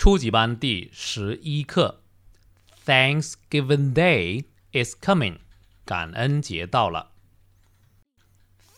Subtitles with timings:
[0.00, 2.02] 初级班第十一课，
[2.84, 5.38] Thanksgiving Day is coming，
[5.84, 7.12] 感恩节到了。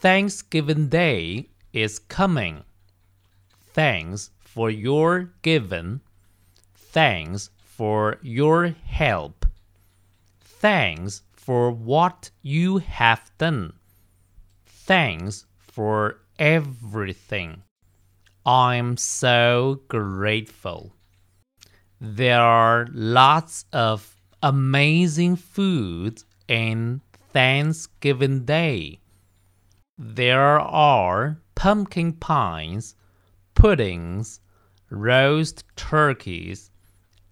[0.00, 2.64] Thanksgiving Day is coming.
[3.74, 6.00] Thanks for your giving.
[6.92, 9.46] Thanks for your help.
[10.60, 13.72] Thanks for what you have done.
[14.86, 17.62] Thanks for everything.
[18.44, 20.92] I'm so grateful.
[22.00, 27.00] There are lots of amazing foods in
[27.32, 29.00] Thanksgiving Day.
[29.98, 32.94] There are pumpkin pies,
[33.54, 34.40] puddings,
[34.90, 36.70] roast turkeys,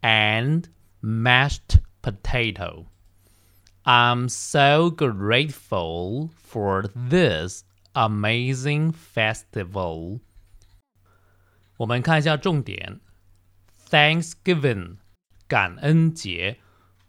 [0.03, 0.69] and
[1.03, 2.87] mashed potato.
[3.85, 10.21] I'm so grateful for this amazing festival.
[11.77, 13.01] 我们看一下重点。
[13.90, 14.98] Thanksgiving，
[15.48, 16.60] 感恩节，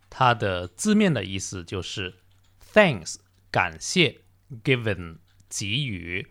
[0.09, 2.15] 它的字面的意思就是
[2.73, 3.17] thanks，
[3.51, 4.23] 感谢
[4.65, 6.27] ，given，给予，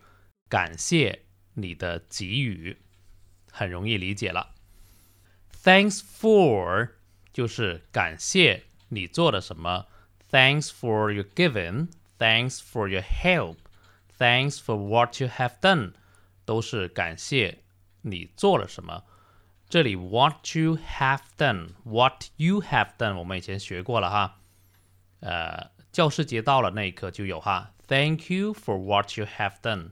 [0.48, 2.78] 感谢你的给予，
[3.50, 4.54] 很容易理解了。
[5.62, 6.90] Thanks for
[7.32, 9.86] 就是感谢你做了什么
[10.30, 15.92] ，Thanks for your giving，Thanks for your help，Thanks for what you have done，
[16.44, 17.62] 都是感谢
[18.02, 19.04] 你做了什么。
[19.70, 24.40] 这里 what you have done，what you have done，我们以前学过了哈，
[25.20, 29.90] 呃，教师节到了那一课就有哈，Thank you for what you have done，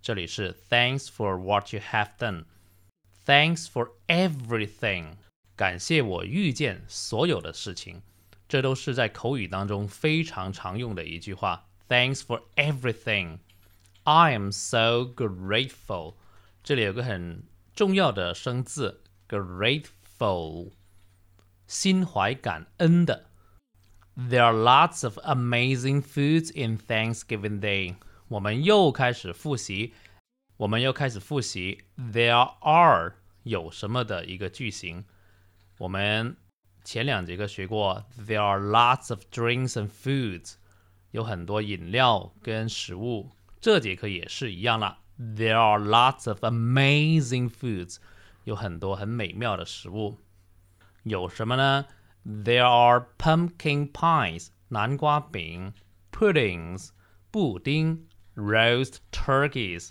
[0.00, 5.16] 这里是 Thanks for what you have done，Thanks for everything，
[5.54, 8.00] 感谢我遇见所有的事情，
[8.48, 11.66] 这都是在口语当中非常常用的一句话。
[11.86, 13.40] Thanks for everything.
[14.04, 16.14] I am so grateful.
[16.64, 17.42] 这里有个很
[17.74, 20.71] 重要的生字 grateful，
[21.67, 23.29] 心怀感恩的。
[24.15, 27.95] There are lots of amazing foods in Thanksgiving Day。
[28.27, 29.93] 我们又开始复习，
[30.57, 35.05] 我们又开始复习 there are 有什么的一个句型。
[35.79, 36.37] 我们
[36.83, 40.53] 前两节课学过 there are lots of drinks and foods，
[41.11, 43.31] 有很多饮料跟食物。
[43.59, 47.97] 这节课也是一样了，there are lots of amazing foods。
[48.48, 50.16] 有很多很美妙的食物，
[51.02, 51.84] 有什么呢
[52.24, 55.74] ？There are pumpkin pies，南瓜饼
[56.10, 56.88] ；puddings，
[57.30, 59.90] 布丁；roast turkeys，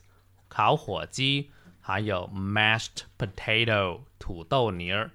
[0.50, 5.12] 烤火鸡；还有 mashed potato，土豆泥儿。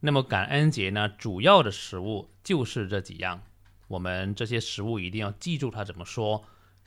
[0.00, 3.40] 那么感恩节呢，主要的食物就是这几样。
[3.88, 6.44] 我们这些食物一定要记住它怎么说，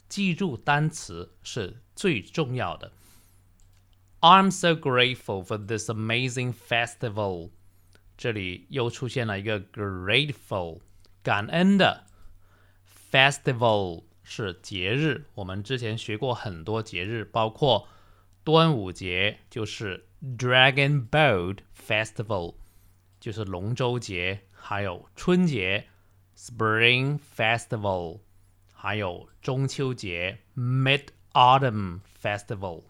[0.08, 2.92] 记住单词是最重要的。
[4.25, 7.51] I'm so grateful for this amazing festival。
[8.17, 10.81] 这里又出现了一个 grateful，
[11.23, 12.05] 感恩的
[13.11, 15.25] festival 是节日。
[15.35, 17.89] 我们之前学过很多节日，包括
[18.45, 22.57] 端午节就是 Dragon Boat Festival，
[23.19, 25.87] 就是龙舟节；还有春节
[26.37, 28.21] Spring Festival，
[28.75, 32.83] 还有中秋节 Mid Autumn Festival。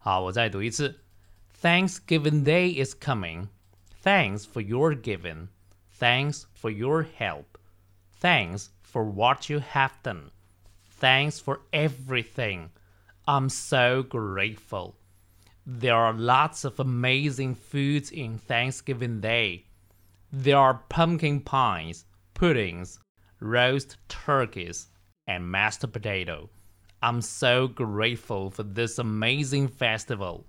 [0.00, 1.00] 好，我再读一次。
[1.62, 3.48] Thanksgiving Day is coming.
[4.04, 5.48] Thanks for your giving.
[5.98, 7.58] Thanks for your help.
[8.20, 10.30] Thanks for what you have done.
[11.00, 12.70] Thanks for everything.
[13.26, 14.94] I'm so grateful.
[15.66, 19.64] There are lots of amazing foods in Thanksgiving Day.
[20.32, 23.00] There are pumpkin pies, puddings,
[23.40, 24.88] roast turkeys,
[25.26, 26.48] and mashed potato.
[27.03, 30.45] I'm so grateful for this amazing festival.